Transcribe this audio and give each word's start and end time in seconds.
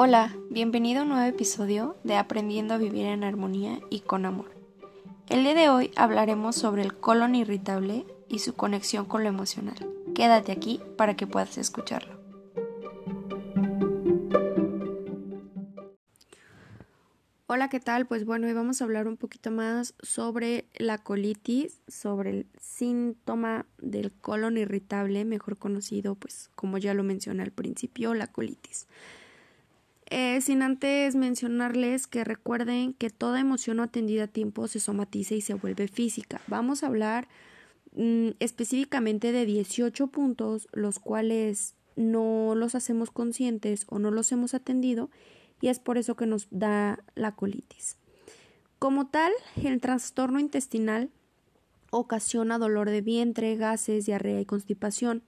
Hola, 0.00 0.32
bienvenido 0.48 1.00
a 1.00 1.02
un 1.02 1.08
nuevo 1.08 1.26
episodio 1.26 1.96
de 2.04 2.14
Aprendiendo 2.14 2.72
a 2.72 2.78
vivir 2.78 3.04
en 3.06 3.24
armonía 3.24 3.80
y 3.90 3.98
con 3.98 4.26
amor. 4.26 4.48
El 5.28 5.42
día 5.42 5.54
de 5.54 5.70
hoy 5.70 5.90
hablaremos 5.96 6.54
sobre 6.54 6.82
el 6.82 6.96
colon 6.96 7.34
irritable 7.34 8.06
y 8.28 8.38
su 8.38 8.54
conexión 8.54 9.06
con 9.06 9.24
lo 9.24 9.28
emocional. 9.28 9.74
Quédate 10.14 10.52
aquí 10.52 10.80
para 10.96 11.16
que 11.16 11.26
puedas 11.26 11.58
escucharlo. 11.58 12.16
Hola, 17.48 17.68
¿qué 17.68 17.80
tal? 17.80 18.06
Pues 18.06 18.24
bueno, 18.24 18.46
hoy 18.46 18.52
vamos 18.52 18.80
a 18.80 18.84
hablar 18.84 19.08
un 19.08 19.16
poquito 19.16 19.50
más 19.50 19.94
sobre 20.00 20.68
la 20.76 20.98
colitis, 20.98 21.80
sobre 21.88 22.30
el 22.30 22.46
síntoma 22.60 23.66
del 23.78 24.12
colon 24.12 24.58
irritable, 24.58 25.24
mejor 25.24 25.58
conocido, 25.58 26.14
pues 26.14 26.50
como 26.54 26.78
ya 26.78 26.94
lo 26.94 27.02
mencioné 27.02 27.42
al 27.42 27.50
principio, 27.50 28.14
la 28.14 28.28
colitis. 28.28 28.86
Eh, 30.10 30.40
sin 30.40 30.62
antes 30.62 31.14
mencionarles 31.16 32.06
que 32.06 32.24
recuerden 32.24 32.94
que 32.94 33.10
toda 33.10 33.40
emoción 33.40 33.76
no 33.76 33.82
atendida 33.82 34.24
a 34.24 34.28
tiempo 34.28 34.66
se 34.66 34.80
somatiza 34.80 35.34
y 35.34 35.42
se 35.42 35.52
vuelve 35.52 35.86
física. 35.86 36.40
Vamos 36.46 36.82
a 36.82 36.86
hablar 36.86 37.28
mm, 37.94 38.30
específicamente 38.40 39.32
de 39.32 39.44
18 39.44 40.06
puntos, 40.06 40.66
los 40.72 40.98
cuales 40.98 41.74
no 41.96 42.54
los 42.54 42.74
hacemos 42.74 43.10
conscientes 43.10 43.84
o 43.88 43.98
no 43.98 44.10
los 44.10 44.32
hemos 44.32 44.54
atendido 44.54 45.10
y 45.60 45.68
es 45.68 45.78
por 45.78 45.98
eso 45.98 46.16
que 46.16 46.26
nos 46.26 46.46
da 46.50 47.04
la 47.14 47.34
colitis. 47.34 47.98
Como 48.78 49.08
tal, 49.08 49.32
el 49.62 49.80
trastorno 49.80 50.38
intestinal 50.38 51.10
ocasiona 51.90 52.58
dolor 52.58 52.88
de 52.88 53.00
vientre, 53.02 53.56
gases, 53.56 54.06
diarrea 54.06 54.40
y 54.40 54.46
constipación. 54.46 55.22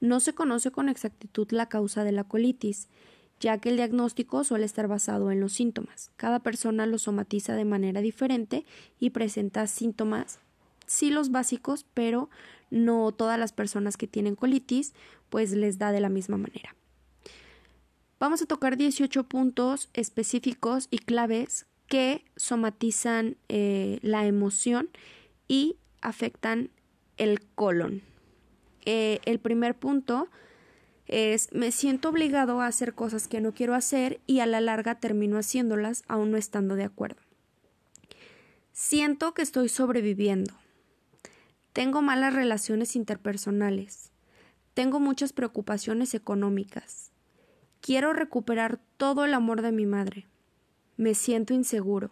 No 0.00 0.20
se 0.20 0.34
conoce 0.34 0.70
con 0.70 0.88
exactitud 0.88 1.50
la 1.50 1.68
causa 1.68 2.04
de 2.04 2.12
la 2.12 2.24
colitis 2.24 2.88
ya 3.40 3.58
que 3.58 3.68
el 3.68 3.76
diagnóstico 3.76 4.44
suele 4.44 4.64
estar 4.64 4.88
basado 4.88 5.30
en 5.30 5.40
los 5.40 5.52
síntomas. 5.52 6.10
Cada 6.16 6.40
persona 6.40 6.86
lo 6.86 6.98
somatiza 6.98 7.54
de 7.54 7.64
manera 7.64 8.00
diferente 8.00 8.64
y 8.98 9.10
presenta 9.10 9.66
síntomas, 9.66 10.38
sí 10.86 11.10
los 11.10 11.30
básicos, 11.30 11.84
pero 11.94 12.30
no 12.70 13.12
todas 13.12 13.38
las 13.38 13.52
personas 13.52 13.96
que 13.96 14.06
tienen 14.06 14.34
colitis 14.34 14.94
pues 15.28 15.52
les 15.52 15.78
da 15.78 15.92
de 15.92 16.00
la 16.00 16.08
misma 16.08 16.36
manera. 16.36 16.74
Vamos 18.18 18.40
a 18.40 18.46
tocar 18.46 18.76
18 18.76 19.24
puntos 19.24 19.90
específicos 19.92 20.88
y 20.90 20.98
claves 20.98 21.66
que 21.86 22.24
somatizan 22.36 23.36
eh, 23.48 23.98
la 24.02 24.26
emoción 24.26 24.88
y 25.48 25.76
afectan 26.00 26.70
el 27.18 27.40
colon. 27.54 28.02
Eh, 28.84 29.20
el 29.24 29.38
primer 29.38 29.74
punto 29.74 30.28
es 31.08 31.52
me 31.52 31.70
siento 31.70 32.08
obligado 32.08 32.60
a 32.60 32.66
hacer 32.66 32.94
cosas 32.94 33.28
que 33.28 33.40
no 33.40 33.52
quiero 33.52 33.74
hacer 33.74 34.20
y 34.26 34.40
a 34.40 34.46
la 34.46 34.60
larga 34.60 34.96
termino 34.96 35.38
haciéndolas 35.38 36.02
aún 36.08 36.32
no 36.32 36.36
estando 36.36 36.74
de 36.74 36.84
acuerdo. 36.84 37.20
Siento 38.72 39.32
que 39.32 39.42
estoy 39.42 39.68
sobreviviendo. 39.68 40.54
Tengo 41.72 42.02
malas 42.02 42.34
relaciones 42.34 42.96
interpersonales. 42.96 44.10
Tengo 44.74 45.00
muchas 45.00 45.32
preocupaciones 45.32 46.14
económicas. 46.14 47.10
Quiero 47.80 48.12
recuperar 48.12 48.80
todo 48.96 49.24
el 49.24 49.34
amor 49.34 49.62
de 49.62 49.72
mi 49.72 49.86
madre. 49.86 50.26
Me 50.96 51.14
siento 51.14 51.54
inseguro. 51.54 52.10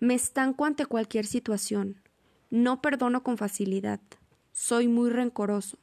Me 0.00 0.14
estanco 0.14 0.64
ante 0.64 0.86
cualquier 0.86 1.26
situación. 1.26 2.02
No 2.50 2.82
perdono 2.82 3.22
con 3.22 3.38
facilidad. 3.38 4.00
Soy 4.52 4.88
muy 4.88 5.10
rencoroso. 5.10 5.78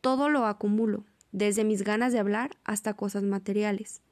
Todo 0.00 0.28
lo 0.28 0.46
acumulo 0.46 1.04
desde 1.32 1.64
mis 1.64 1.82
ganas 1.82 2.12
de 2.12 2.18
hablar 2.18 2.56
hasta 2.64 2.94
cosas 2.94 3.22
materiales. 3.22 4.02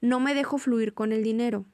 No 0.00 0.20
me 0.20 0.34
dejo 0.34 0.58
fluir 0.58 0.94
con 0.94 1.12
el 1.12 1.22
dinero. 1.22 1.64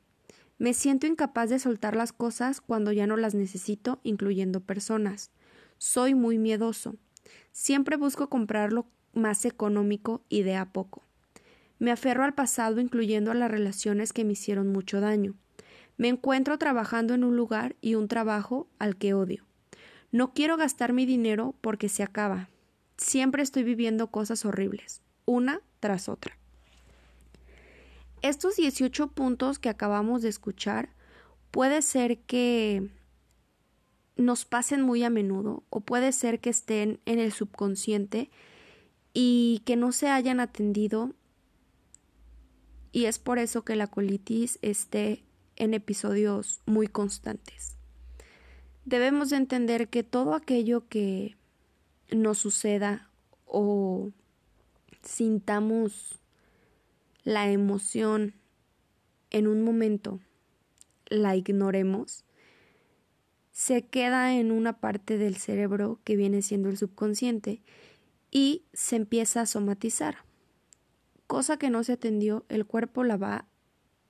Me 0.59 0.75
siento 0.75 1.07
incapaz 1.07 1.51
de 1.51 1.59
soltar 1.59 1.95
las 1.97 2.13
cosas 2.13 2.61
cuando 2.61 2.93
ya 2.93 3.07
no 3.07 3.17
las 3.17 3.35
necesito, 3.35 4.01
incluyendo 4.03 4.61
personas. 4.61 5.31
Soy 5.79 6.15
muy 6.15 6.39
miedoso. 6.39 6.97
Siempre 7.53 7.97
busco 7.97 8.29
comprar 8.29 8.73
lo 8.73 8.87
más 9.13 9.45
económico 9.45 10.23
y 10.29 10.43
de 10.43 10.57
a 10.57 10.73
poco. 10.73 11.05
Me 11.79 11.93
aferro 11.93 12.25
al 12.25 12.35
pasado, 12.35 12.81
incluyendo 12.81 13.31
a 13.31 13.35
las 13.35 13.51
relaciones 13.51 14.13
que 14.13 14.25
me 14.25 14.33
hicieron 14.33 14.69
mucho 14.73 15.01
daño. 15.01 15.35
Me 15.97 16.09
encuentro 16.09 16.59
trabajando 16.59 17.15
en 17.15 17.25
un 17.25 17.37
lugar 17.37 17.77
y 17.81 17.95
un 17.95 18.09
trabajo 18.09 18.69
al 18.79 18.97
que 18.97 19.15
odio. 19.15 19.45
No 20.11 20.33
quiero 20.33 20.57
gastar 20.57 20.93
mi 20.93 21.07
dinero 21.07 21.55
porque 21.61 21.89
se 21.89 22.03
acaba. 22.03 22.49
Siempre 22.99 23.43
estoy 23.43 23.63
viviendo 23.63 24.09
cosas 24.09 24.45
horribles, 24.45 25.01
una 25.25 25.61
tras 25.81 26.09
otra. 26.09 26.37
Estos 28.21 28.57
18 28.57 29.09
puntos 29.09 29.59
que 29.59 29.69
acabamos 29.69 30.23
de 30.23 30.29
escuchar 30.29 30.91
puede 31.53 31.81
ser 31.83 32.19
que 32.19 32.91
nos 34.17 34.45
pasen 34.45 34.83
muy 34.83 35.05
a 35.05 35.11
menudo 35.11 35.63
o 35.71 35.81
puede 35.81 36.11
ser 36.11 36.41
que 36.41 36.51
estén 36.51 37.01
en 37.07 37.21
el 37.21 37.33
subconsciente 37.33 38.31
y 39.15 39.63
que 39.65 39.77
no 39.77 39.93
se 39.93 40.09
hayan 40.09 40.41
atendido 40.41 41.15
y 42.91 43.05
es 43.05 43.21
por 43.21 43.39
eso 43.39 43.65
que 43.65 43.77
la 43.77 43.87
colitis 43.87 44.59
esté 44.61 45.23
en 45.55 45.73
episodios 45.73 46.61
muy 46.67 46.89
constantes. 46.89 47.77
Debemos 48.85 49.31
de 49.31 49.37
entender 49.37 49.89
que 49.89 50.03
todo 50.03 50.35
aquello 50.35 50.89
que 50.89 51.38
nos 52.11 52.39
suceda 52.39 53.11
o 53.47 54.11
sintamos 55.03 56.19
la 57.25 57.51
emoción 57.51 58.35
en 59.31 59.47
un 59.47 59.63
momento, 59.63 60.21
la 61.07 61.37
ignoremos, 61.37 62.25
se 63.53 63.83
queda 63.83 64.35
en 64.37 64.51
una 64.53 64.81
parte 64.81 65.19
del 65.19 65.37
cerebro 65.37 65.99
que 66.05 66.17
viene 66.17 66.43
siendo 66.43 66.69
el 66.69 66.79
subconsciente 66.79 67.61
y 68.31 68.65
se 68.73 68.97
empieza 68.97 69.41
a 69.41 69.47
somatizar. 69.47 70.19
Cosa 71.27 71.59
que 71.59 71.69
no 71.69 71.85
se 71.85 71.93
atendió, 71.93 72.47
el 72.49 72.67
cuerpo 72.67 73.05
la 73.05 73.17
va 73.17 73.47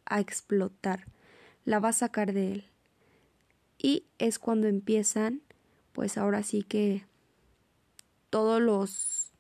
a 0.05 0.21
explotar, 0.21 1.07
la 1.65 1.81
va 1.81 1.89
a 1.89 1.95
sacar 1.95 2.33
de 2.33 2.53
él. 2.53 2.65
Y 3.79 4.05
es 4.19 4.39
cuando 4.39 4.69
empiezan, 4.69 5.43
pues 5.93 6.19
ahora 6.19 6.43
sí 6.43 6.63
que 6.63 7.08
todos 8.31 8.61
los, 8.61 9.33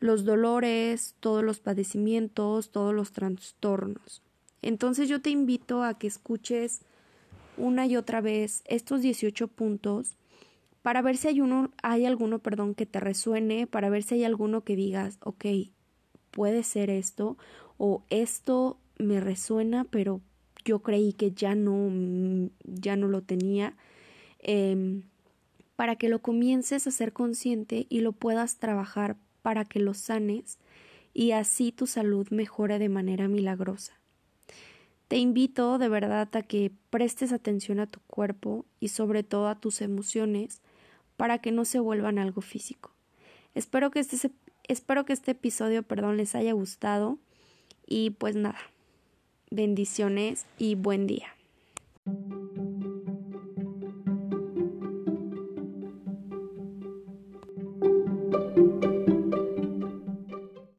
los 0.00 0.24
dolores, 0.24 1.14
todos 1.20 1.44
los 1.44 1.60
padecimientos, 1.60 2.70
todos 2.70 2.94
los 2.94 3.12
trastornos. 3.12 4.22
Entonces 4.62 5.08
yo 5.08 5.20
te 5.20 5.30
invito 5.30 5.82
a 5.82 5.98
que 5.98 6.06
escuches 6.06 6.82
una 7.56 7.86
y 7.86 7.96
otra 7.96 8.20
vez 8.20 8.62
estos 8.66 9.02
18 9.02 9.48
puntos 9.48 10.16
para 10.82 11.02
ver 11.02 11.16
si 11.16 11.28
hay 11.28 11.40
uno, 11.40 11.70
hay 11.82 12.06
alguno, 12.06 12.38
perdón, 12.38 12.74
que 12.74 12.86
te 12.86 13.00
resuene, 13.00 13.66
para 13.66 13.90
ver 13.90 14.02
si 14.02 14.14
hay 14.14 14.24
alguno 14.24 14.62
que 14.62 14.76
digas, 14.76 15.18
ok, 15.22 15.44
puede 16.30 16.62
ser 16.62 16.88
esto, 16.88 17.36
o 17.76 18.04
esto 18.10 18.78
me 18.96 19.20
resuena, 19.20 19.84
pero 19.84 20.20
yo 20.64 20.80
creí 20.80 21.12
que 21.12 21.32
ya 21.32 21.54
no, 21.54 22.50
ya 22.64 22.96
no 22.96 23.08
lo 23.08 23.22
tenía. 23.22 23.76
Eh, 24.40 25.02
para 25.78 25.94
que 25.94 26.08
lo 26.08 26.18
comiences 26.18 26.88
a 26.88 26.90
ser 26.90 27.12
consciente 27.12 27.86
y 27.88 28.00
lo 28.00 28.10
puedas 28.10 28.56
trabajar 28.56 29.14
para 29.42 29.64
que 29.64 29.78
lo 29.78 29.94
sanes 29.94 30.58
y 31.14 31.30
así 31.30 31.70
tu 31.70 31.86
salud 31.86 32.26
mejore 32.30 32.80
de 32.80 32.88
manera 32.88 33.28
milagrosa. 33.28 33.92
Te 35.06 35.18
invito 35.18 35.78
de 35.78 35.88
verdad 35.88 36.34
a 36.34 36.42
que 36.42 36.72
prestes 36.90 37.30
atención 37.30 37.78
a 37.78 37.86
tu 37.86 38.00
cuerpo 38.08 38.64
y 38.80 38.88
sobre 38.88 39.22
todo 39.22 39.46
a 39.46 39.60
tus 39.60 39.80
emociones 39.80 40.62
para 41.16 41.38
que 41.38 41.52
no 41.52 41.64
se 41.64 41.78
vuelvan 41.78 42.18
algo 42.18 42.40
físico. 42.40 42.90
Espero 43.54 43.92
que 43.92 44.00
este, 44.00 44.32
espero 44.66 45.04
que 45.04 45.12
este 45.12 45.30
episodio 45.30 45.84
perdón, 45.84 46.16
les 46.16 46.34
haya 46.34 46.54
gustado 46.54 47.20
y 47.86 48.10
pues 48.10 48.34
nada, 48.34 48.58
bendiciones 49.48 50.44
y 50.58 50.74
buen 50.74 51.06
día. 51.06 51.37